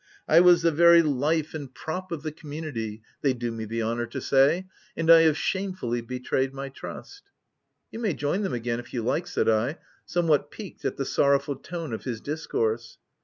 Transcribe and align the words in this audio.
I 0.27 0.39
was 0.39 0.63
the 0.63 0.71
very 0.71 1.03
life 1.03 1.53
and 1.53 1.67
VOL. 1.69 1.69
II. 1.69 1.69
C 1.69 1.83
26 1.83 1.83
THE 1.83 1.83
TENANT 1.83 2.09
prop 2.09 2.11
of 2.11 2.23
the 2.23 2.31
community, 2.31 3.01
they 3.21 3.33
do 3.33 3.51
me 3.51 3.65
the 3.65 3.83
honour 3.83 4.07
to 4.07 4.19
say, 4.19 4.65
and 4.97 5.11
I 5.11 5.21
have 5.21 5.37
shamefully 5.37 6.01
betrayed 6.01 6.55
my 6.55 6.69
trust—" 6.69 7.29
"You 7.91 7.99
may 7.99 8.15
join 8.15 8.41
them 8.41 8.53
again, 8.53 8.79
if 8.79 8.95
you 8.95 9.03
like," 9.03 9.27
said 9.27 9.47
I, 9.47 9.77
somewhat 10.07 10.49
piqued 10.49 10.85
at 10.85 10.97
the 10.97 11.05
sorrowful 11.05 11.57
tone 11.57 11.93
of 11.93 12.05
his 12.05 12.19
discourse. 12.19 12.97